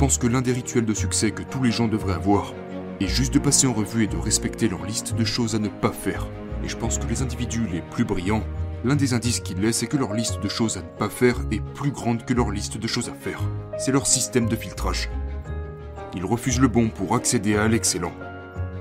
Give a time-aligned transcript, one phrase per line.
[0.00, 2.54] pense que l'un des rituels de succès que tous les gens devraient avoir
[3.02, 5.68] est juste de passer en revue et de respecter leur liste de choses à ne
[5.68, 6.26] pas faire.
[6.64, 8.42] Et je pense que les individus les plus brillants,
[8.82, 11.36] l'un des indices qu'ils laissent est que leur liste de choses à ne pas faire
[11.50, 13.42] est plus grande que leur liste de choses à faire.
[13.78, 15.10] C'est leur système de filtrage.
[16.16, 18.14] Ils refusent le bon pour accéder à l'excellent.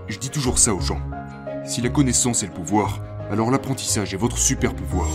[0.08, 1.02] Je dis toujours ça aux gens.
[1.66, 5.10] Si la connaissance est le pouvoir, alors l'apprentissage est votre super pouvoir.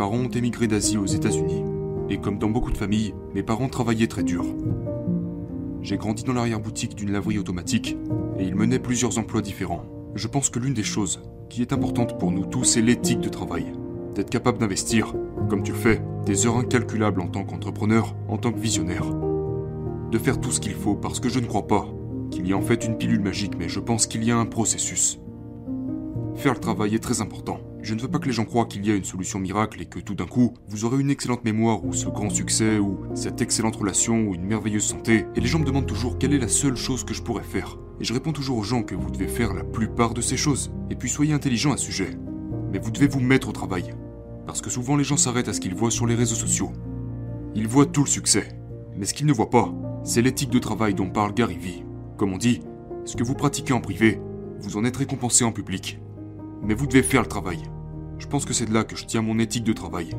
[0.00, 1.62] Parents ont émigré d'Asie aux États-Unis.
[2.08, 4.46] Et comme dans beaucoup de familles, mes parents travaillaient très dur.
[5.82, 7.98] J'ai grandi dans l'arrière-boutique d'une laverie automatique
[8.38, 9.84] et ils menaient plusieurs emplois différents.
[10.14, 13.28] Je pense que l'une des choses qui est importante pour nous tous est l'éthique de
[13.28, 13.74] travail.
[14.14, 15.14] D'être capable d'investir,
[15.50, 19.04] comme tu le fais, des heures incalculables en tant qu'entrepreneur, en tant que visionnaire.
[20.10, 21.86] De faire tout ce qu'il faut parce que je ne crois pas
[22.30, 24.46] qu'il y a en fait une pilule magique, mais je pense qu'il y a un
[24.46, 25.20] processus.
[26.36, 27.60] Faire le travail est très important.
[27.82, 29.86] Je ne veux pas que les gens croient qu'il y a une solution miracle et
[29.86, 33.40] que tout d'un coup, vous aurez une excellente mémoire ou ce grand succès ou cette
[33.40, 35.24] excellente relation ou une merveilleuse santé.
[35.34, 37.78] Et les gens me demandent toujours quelle est la seule chose que je pourrais faire.
[37.98, 40.72] Et je réponds toujours aux gens que vous devez faire la plupart de ces choses.
[40.90, 42.18] Et puis soyez intelligent à ce sujet.
[42.70, 43.94] Mais vous devez vous mettre au travail.
[44.46, 46.72] Parce que souvent les gens s'arrêtent à ce qu'ils voient sur les réseaux sociaux.
[47.54, 48.48] Ils voient tout le succès.
[48.96, 49.72] Mais ce qu'ils ne voient pas,
[50.04, 51.84] c'est l'éthique de travail dont parle Gary Vee.
[52.18, 52.60] Comme on dit,
[53.06, 54.20] ce que vous pratiquez en privé,
[54.60, 55.98] vous en êtes récompensé en public.
[56.62, 57.62] Mais vous devez faire le travail.
[58.18, 60.10] Je pense que c'est de là que je tiens mon éthique de travail.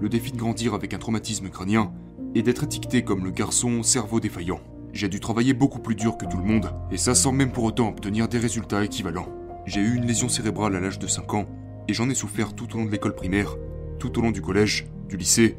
[0.00, 1.92] Le défi de grandir avec un traumatisme crânien
[2.34, 4.60] est d'être étiqueté comme le garçon cerveau défaillant.
[4.92, 7.64] J'ai dû travailler beaucoup plus dur que tout le monde, et ça sans même pour
[7.64, 9.28] autant obtenir des résultats équivalents.
[9.66, 11.46] J'ai eu une lésion cérébrale à l'âge de 5 ans,
[11.88, 13.56] et j'en ai souffert tout au long de l'école primaire,
[13.98, 15.58] tout au long du collège, du lycée,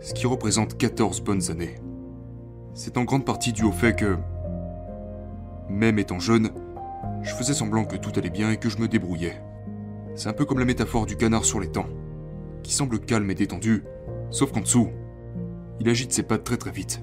[0.00, 1.74] ce qui représente 14 bonnes années.
[2.74, 4.16] C'est en grande partie dû au fait que,
[5.68, 6.50] même étant jeune,
[7.22, 9.42] je faisais semblant que tout allait bien et que je me débrouillais.
[10.14, 11.88] C'est un peu comme la métaphore du canard sur les temps,
[12.62, 13.84] qui semble calme et détendu,
[14.30, 14.88] sauf qu'en dessous,
[15.80, 17.02] il agite ses pattes très très vite.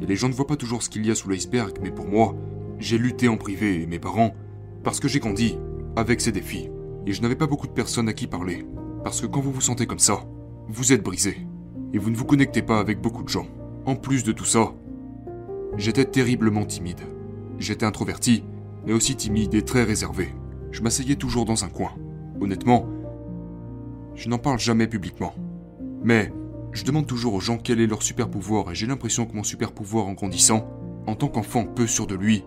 [0.00, 2.06] Et les gens ne voient pas toujours ce qu'il y a sous l'iceberg, mais pour
[2.06, 2.34] moi,
[2.78, 4.34] j'ai lutté en privé et mes parents,
[4.82, 5.58] parce que j'ai grandi
[5.94, 6.70] avec ces défis.
[7.06, 8.66] Et je n'avais pas beaucoup de personnes à qui parler,
[9.04, 10.24] parce que quand vous vous sentez comme ça,
[10.68, 11.46] vous êtes brisé,
[11.92, 13.46] et vous ne vous connectez pas avec beaucoup de gens.
[13.86, 14.72] En plus de tout ça,
[15.76, 17.00] j'étais terriblement timide.
[17.58, 18.44] J'étais introverti,
[18.86, 20.34] mais aussi timide et très réservé.
[20.70, 21.92] Je m'asseyais toujours dans un coin.
[22.40, 22.88] Honnêtement,
[24.14, 25.34] je n'en parle jamais publiquement.
[26.02, 26.32] Mais
[26.72, 29.44] je demande toujours aux gens quel est leur super pouvoir et j'ai l'impression que mon
[29.44, 30.68] super pouvoir en grandissant,
[31.06, 32.44] en tant qu'enfant peu sûr de lui,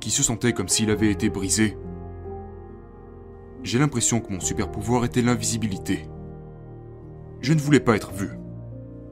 [0.00, 1.76] qui se sentait comme s'il avait été brisé,
[3.64, 6.06] j'ai l'impression que mon super pouvoir était l'invisibilité.
[7.40, 8.28] Je ne voulais pas être vu.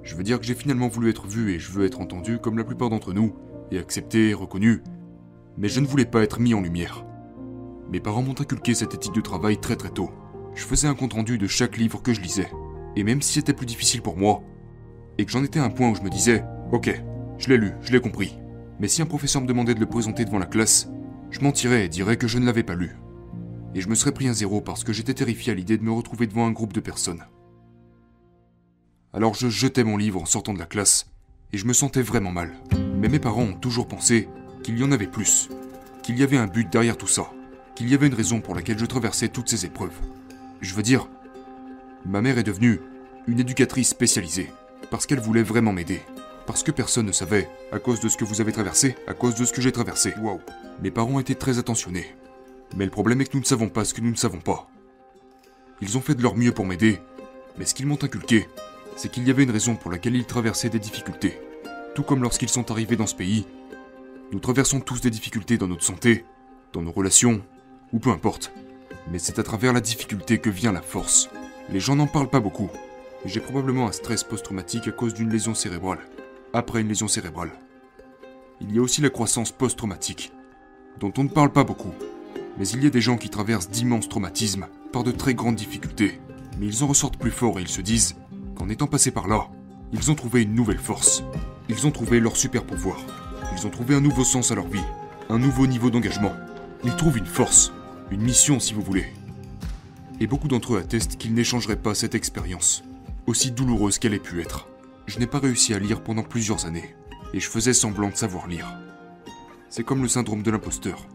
[0.02, 2.58] Je veux dire que j'ai finalement voulu être vu et je veux être entendu comme
[2.58, 3.34] la plupart d'entre nous,
[3.70, 4.82] et accepté, reconnu,
[5.56, 7.04] mais je ne voulais pas être mis en lumière.
[7.90, 10.10] Mes parents m'ont inculqué cette éthique de travail très très tôt.
[10.54, 12.50] Je faisais un compte-rendu de chaque livre que je lisais.
[12.96, 14.42] Et même si c'était plus difficile pour moi,
[15.18, 17.02] et que j'en étais à un point où je me disais, ok,
[17.38, 18.38] je l'ai lu, je l'ai compris.
[18.80, 20.88] Mais si un professeur me demandait de le présenter devant la classe,
[21.30, 22.96] je mentirais et dirais que je ne l'avais pas lu.
[23.74, 25.92] Et je me serais pris un zéro parce que j'étais terrifié à l'idée de me
[25.92, 27.24] retrouver devant un groupe de personnes.
[29.12, 31.10] Alors je jetais mon livre en sortant de la classe,
[31.52, 32.52] et je me sentais vraiment mal.
[32.96, 34.28] Mais mes parents ont toujours pensé
[34.62, 35.48] qu'il y en avait plus,
[36.02, 37.30] qu'il y avait un but derrière tout ça,
[37.74, 39.98] qu'il y avait une raison pour laquelle je traversais toutes ces épreuves.
[40.60, 41.08] Je veux dire,
[42.06, 42.80] ma mère est devenue
[43.26, 44.50] une éducatrice spécialisée,
[44.90, 46.00] parce qu'elle voulait vraiment m'aider.
[46.46, 49.36] Parce que personne ne savait, à cause de ce que vous avez traversé, à cause
[49.36, 50.12] de ce que j'ai traversé.
[50.20, 50.40] Wow.
[50.82, 52.16] Mes parents étaient très attentionnés.
[52.76, 54.68] Mais le problème est que nous ne savons pas ce que nous ne savons pas.
[55.80, 57.00] Ils ont fait de leur mieux pour m'aider,
[57.58, 58.48] mais ce qu'ils m'ont inculqué,
[58.96, 61.38] c'est qu'il y avait une raison pour laquelle ils traversaient des difficultés.
[61.94, 63.46] Tout comme lorsqu'ils sont arrivés dans ce pays,
[64.32, 66.25] nous traversons tous des difficultés dans notre santé,
[66.72, 67.43] dans nos relations,
[67.93, 68.50] ou peu importe.
[69.10, 71.28] Mais c'est à travers la difficulté que vient la force.
[71.69, 72.70] Les gens n'en parlent pas beaucoup.
[73.26, 75.98] J'ai probablement un stress post-traumatique à cause d'une lésion cérébrale.
[76.55, 77.50] Après une lésion cérébrale.
[78.62, 80.32] Il y a aussi la croissance post-traumatique,
[80.99, 81.93] dont on ne parle pas beaucoup.
[82.58, 86.20] Mais il y a des gens qui traversent d'immenses traumatismes par de très grandes difficultés.
[86.58, 88.17] Mais ils en ressortent plus forts et ils se disent
[88.56, 89.49] qu'en étant passés par là,
[89.93, 91.23] ils ont trouvé une nouvelle force.
[91.69, 92.99] Ils ont trouvé leur super pouvoir.
[93.54, 94.82] Ils ont trouvé un nouveau sens à leur vie,
[95.28, 96.32] un nouveau niveau d'engagement.
[96.84, 97.72] Ils trouvent une force,
[98.10, 99.06] une mission si vous voulez.
[100.20, 102.82] Et beaucoup d'entre eux attestent qu'ils n'échangeraient pas cette expérience,
[103.26, 104.69] aussi douloureuse qu'elle ait pu être.
[105.06, 106.94] Je n'ai pas réussi à lire pendant plusieurs années,
[107.34, 108.66] et je faisais semblant de savoir lire.
[109.69, 111.06] C'est comme le syndrome de l'imposteur.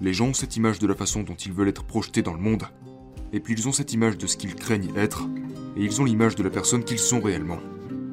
[0.00, 2.40] Les gens ont cette image de la façon dont ils veulent être projetés dans le
[2.40, 2.64] monde,
[3.32, 5.26] et puis ils ont cette image de ce qu'ils craignent être,
[5.76, 7.58] et ils ont l'image de la personne qu'ils sont réellement.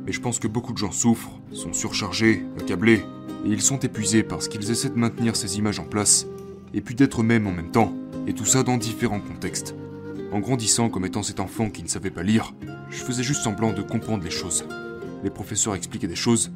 [0.05, 3.03] Mais je pense que beaucoup de gens souffrent, sont surchargés, accablés,
[3.45, 6.27] et ils sont épuisés parce qu'ils essaient de maintenir ces images en place,
[6.73, 7.93] et puis d'être eux-mêmes en même temps,
[8.27, 9.75] et tout ça dans différents contextes.
[10.31, 12.53] En grandissant comme étant cet enfant qui ne savait pas lire,
[12.89, 14.65] je faisais juste semblant de comprendre les choses.
[15.23, 16.51] Les professeurs expliquaient des choses,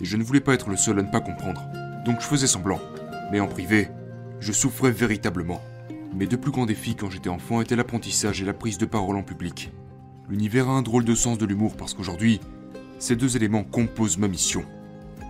[0.00, 1.62] et je ne voulais pas être le seul à ne pas comprendre.
[2.04, 2.80] Donc je faisais semblant.
[3.32, 3.88] Mais en privé,
[4.40, 5.60] je souffrais véritablement.
[6.14, 9.16] Mes deux plus grands défis quand j'étais enfant étaient l'apprentissage et la prise de parole
[9.16, 9.72] en public.
[10.28, 12.40] L'univers a un drôle de sens de l'humour parce qu'aujourd'hui,
[12.98, 14.64] ces deux éléments composent ma mission.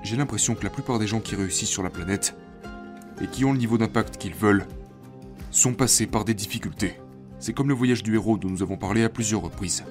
[0.03, 2.37] J'ai l'impression que la plupart des gens qui réussissent sur la planète,
[3.21, 4.67] et qui ont le niveau d'impact qu'ils veulent,
[5.51, 6.95] sont passés par des difficultés.
[7.39, 9.85] C'est comme le voyage du héros dont nous avons parlé à plusieurs reprises.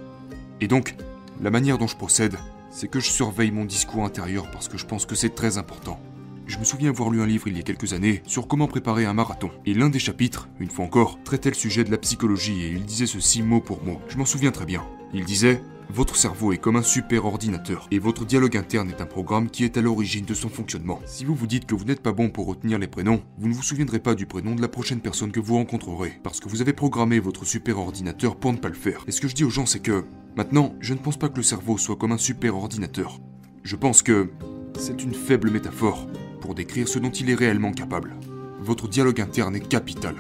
[0.62, 0.96] Et donc,
[1.42, 2.38] la manière dont je procède,
[2.72, 6.00] c'est que je surveille mon discours intérieur parce que je pense que c'est très important.
[6.48, 9.06] Je me souviens avoir lu un livre il y a quelques années sur comment préparer
[9.06, 9.50] un marathon.
[9.66, 12.86] Et l'un des chapitres, une fois encore, traitait le sujet de la psychologie et il
[12.86, 14.00] disait ceci mot pour mot.
[14.08, 14.84] Je m'en souviens très bien.
[15.14, 19.06] Il disait votre cerveau est comme un super ordinateur, et votre dialogue interne est un
[19.06, 21.00] programme qui est à l'origine de son fonctionnement.
[21.06, 23.54] Si vous vous dites que vous n'êtes pas bon pour retenir les prénoms, vous ne
[23.54, 26.62] vous souviendrez pas du prénom de la prochaine personne que vous rencontrerez, parce que vous
[26.62, 29.04] avez programmé votre super ordinateur pour ne pas le faire.
[29.08, 30.06] Et ce que je dis aux gens, c'est que,
[30.36, 33.20] maintenant, je ne pense pas que le cerveau soit comme un super ordinateur.
[33.64, 34.32] Je pense que
[34.78, 36.08] c'est une faible métaphore
[36.42, 38.16] pour décrire ce dont il est réellement capable.
[38.60, 40.16] Votre dialogue interne est capital.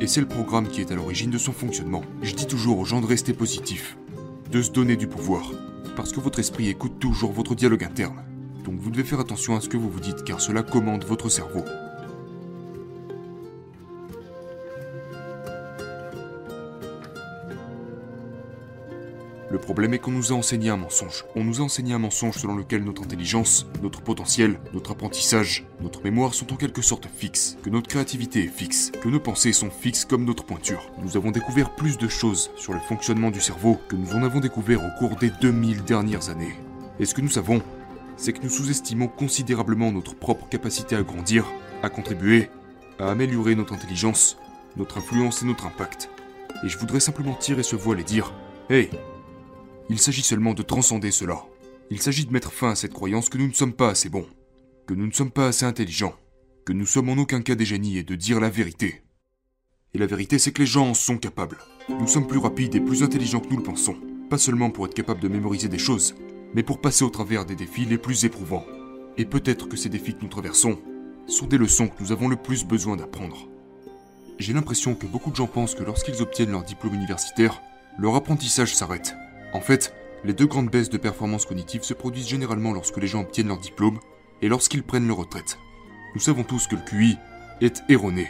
[0.00, 2.02] Et c'est le programme qui est à l'origine de son fonctionnement.
[2.20, 3.96] Je dis toujours aux gens de rester positifs,
[4.50, 5.50] de se donner du pouvoir,
[5.96, 8.22] parce que votre esprit écoute toujours votre dialogue interne.
[8.64, 11.28] Donc vous devez faire attention à ce que vous vous dites car cela commande votre
[11.28, 11.64] cerveau.
[19.56, 21.24] Le problème est qu'on nous a enseigné un mensonge.
[21.34, 26.04] On nous a enseigné un mensonge selon lequel notre intelligence, notre potentiel, notre apprentissage, notre
[26.04, 29.70] mémoire sont en quelque sorte fixes, que notre créativité est fixe, que nos pensées sont
[29.70, 30.90] fixes comme notre pointure.
[31.02, 34.40] Nous avons découvert plus de choses sur le fonctionnement du cerveau que nous en avons
[34.40, 36.54] découvert au cours des 2000 dernières années.
[37.00, 37.62] Et ce que nous savons,
[38.18, 41.46] c'est que nous sous-estimons considérablement notre propre capacité à grandir,
[41.82, 42.50] à contribuer,
[42.98, 44.36] à améliorer notre intelligence,
[44.76, 46.10] notre influence et notre impact.
[46.62, 48.34] Et je voudrais simplement tirer ce voile et dire
[48.68, 48.90] Hey,
[49.88, 51.44] il s'agit seulement de transcender cela.
[51.90, 54.26] Il s'agit de mettre fin à cette croyance que nous ne sommes pas assez bons,
[54.86, 56.14] que nous ne sommes pas assez intelligents,
[56.64, 59.02] que nous sommes en aucun cas des génies et de dire la vérité.
[59.94, 61.58] Et la vérité, c'est que les gens en sont capables.
[61.88, 63.96] Nous sommes plus rapides et plus intelligents que nous le pensons.
[64.28, 66.16] Pas seulement pour être capables de mémoriser des choses,
[66.54, 68.66] mais pour passer au travers des défis les plus éprouvants.
[69.16, 70.78] Et peut-être que ces défis que nous traversons
[71.28, 73.48] sont des leçons que nous avons le plus besoin d'apprendre.
[74.38, 77.62] J'ai l'impression que beaucoup de gens pensent que lorsqu'ils obtiennent leur diplôme universitaire,
[77.98, 79.14] leur apprentissage s'arrête.
[79.52, 79.94] En fait,
[80.24, 83.58] les deux grandes baisses de performance cognitive se produisent généralement lorsque les gens obtiennent leur
[83.58, 84.00] diplôme
[84.42, 85.58] et lorsqu'ils prennent leur retraite.
[86.14, 87.16] Nous savons tous que le QI
[87.60, 88.28] est erroné.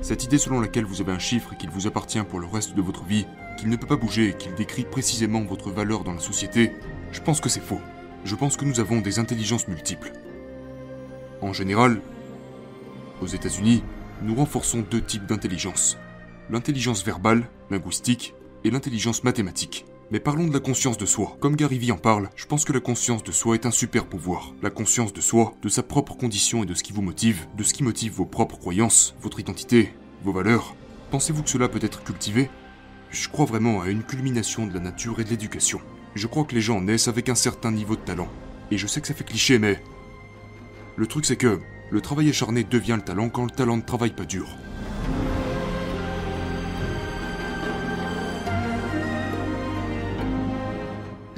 [0.00, 2.74] Cette idée selon laquelle vous avez un chiffre et qu'il vous appartient pour le reste
[2.74, 3.26] de votre vie,
[3.58, 6.72] qu'il ne peut pas bouger et qu'il décrit précisément votre valeur dans la société,
[7.12, 7.80] je pense que c'est faux.
[8.24, 10.12] Je pense que nous avons des intelligences multiples.
[11.40, 12.00] En général,
[13.20, 13.82] aux États-Unis,
[14.22, 15.98] nous renforçons deux types d'intelligence.
[16.50, 18.34] L'intelligence verbale, linguistique,
[18.64, 19.84] et l'intelligence mathématique.
[20.12, 21.38] Mais parlons de la conscience de soi.
[21.40, 24.04] Comme Gary Vee en parle, je pense que la conscience de soi est un super
[24.04, 24.52] pouvoir.
[24.60, 27.62] La conscience de soi, de sa propre condition et de ce qui vous motive, de
[27.62, 30.76] ce qui motive vos propres croyances, votre identité, vos valeurs.
[31.10, 32.50] Pensez-vous que cela peut être cultivé?
[33.08, 35.80] Je crois vraiment à une culmination de la nature et de l'éducation.
[36.14, 38.28] Je crois que les gens naissent avec un certain niveau de talent.
[38.70, 39.82] Et je sais que ça fait cliché, mais...
[40.96, 41.58] Le truc c'est que
[41.90, 44.46] le travail acharné devient le talent quand le talent ne travaille pas dur.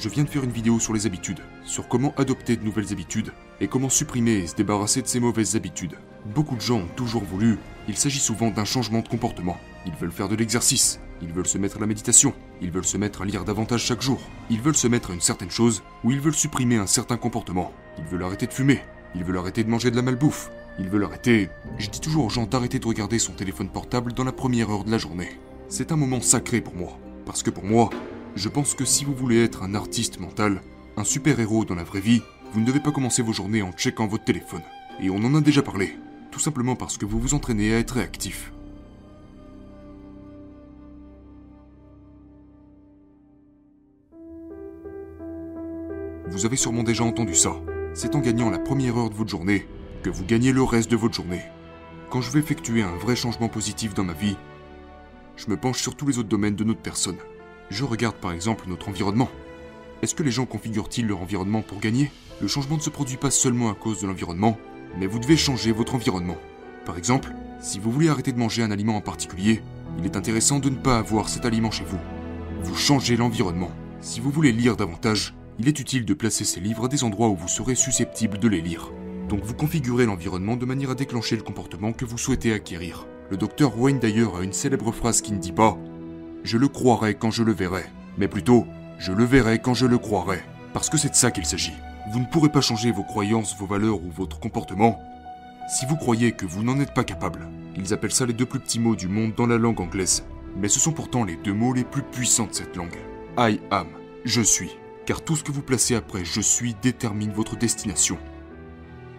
[0.05, 3.33] Je viens de faire une vidéo sur les habitudes, sur comment adopter de nouvelles habitudes
[3.63, 5.97] et comment supprimer et se débarrasser de ces mauvaises habitudes.
[6.27, 7.57] Beaucoup de gens ont toujours voulu,
[7.89, 9.57] il s'agit souvent d'un changement de comportement.
[9.87, 12.99] Ils veulent faire de l'exercice, ils veulent se mettre à la méditation, ils veulent se
[12.99, 14.21] mettre à lire davantage chaque jour,
[14.51, 17.73] ils veulent se mettre à une certaine chose ou ils veulent supprimer un certain comportement.
[17.97, 18.83] Ils veulent arrêter de fumer,
[19.15, 21.49] ils veulent arrêter de manger de la malbouffe, ils veulent arrêter.
[21.79, 24.85] Je dis toujours aux gens d'arrêter de regarder son téléphone portable dans la première heure
[24.85, 25.41] de la journée.
[25.71, 27.89] C'est un moment sacré pour moi, parce que pour moi,
[28.37, 30.61] je pense que si vous voulez être un artiste mental,
[30.97, 32.23] un super-héros dans la vraie vie,
[32.53, 34.63] vous ne devez pas commencer vos journées en checkant votre téléphone.
[35.01, 35.97] Et on en a déjà parlé,
[36.31, 38.53] tout simplement parce que vous vous entraînez à être réactif.
[46.29, 47.53] Vous avez sûrement déjà entendu ça.
[47.95, 49.67] C'est en gagnant la première heure de votre journée
[50.03, 51.43] que vous gagnez le reste de votre journée.
[52.11, 54.37] Quand je veux effectuer un vrai changement positif dans ma vie,
[55.37, 57.19] je me penche sur tous les autres domaines de notre personne.
[57.71, 59.31] Je regarde par exemple notre environnement.
[60.03, 62.11] Est-ce que les gens configurent-ils leur environnement pour gagner?
[62.41, 64.59] Le changement ne se produit pas seulement à cause de l'environnement,
[64.99, 66.37] mais vous devez changer votre environnement.
[66.85, 69.63] Par exemple, si vous voulez arrêter de manger un aliment en particulier,
[69.99, 71.99] il est intéressant de ne pas avoir cet aliment chez vous.
[72.63, 73.71] Vous changez l'environnement.
[74.01, 77.29] Si vous voulez lire davantage, il est utile de placer ces livres à des endroits
[77.29, 78.93] où vous serez susceptible de les lire.
[79.29, 83.07] Donc vous configurez l'environnement de manière à déclencher le comportement que vous souhaitez acquérir.
[83.31, 85.71] Le docteur Wayne d'ailleurs a une célèbre phrase qui ne dit pas⁇
[86.45, 87.81] Je le croirai quand je le verrai⁇
[88.19, 88.61] mais plutôt⁇
[88.99, 90.37] Je le verrai quand je le croirai⁇
[90.75, 91.73] Parce que c'est de ça qu'il s'agit.
[92.13, 95.01] Vous ne pourrez pas changer vos croyances, vos valeurs ou votre comportement
[95.67, 97.49] si vous croyez que vous n'en êtes pas capable.
[97.77, 100.27] Ils appellent ça les deux plus petits mots du monde dans la langue anglaise.
[100.57, 102.99] Mais ce sont pourtant les deux mots les plus puissants de cette langue.
[103.39, 103.87] I am,
[104.27, 104.77] je suis.
[105.07, 108.19] Car tout ce que vous placez après je suis détermine votre destination.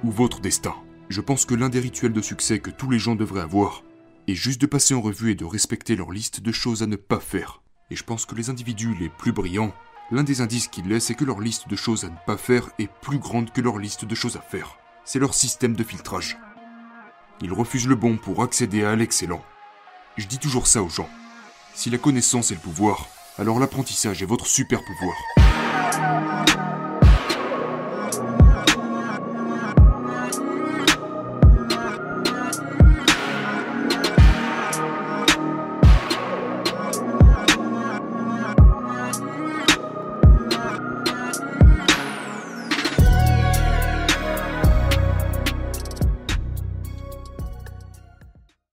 [0.03, 0.75] Ou votre destin.
[1.09, 3.83] Je pense que l'un des rituels de succès que tous les gens devraient avoir
[4.27, 6.95] est juste de passer en revue et de respecter leur liste de choses à ne
[6.95, 7.61] pas faire.
[7.91, 9.73] Et je pense que les individus les plus brillants,
[10.11, 12.69] l'un des indices qu'ils laissent est que leur liste de choses à ne pas faire
[12.79, 14.77] est plus grande que leur liste de choses à faire.
[15.03, 16.37] C'est leur système de filtrage.
[17.41, 19.43] Ils refusent le bon pour accéder à l'excellent.
[20.17, 21.09] Je dis toujours ça aux gens.
[21.73, 25.15] Si la connaissance est le pouvoir, alors l'apprentissage est votre super pouvoir.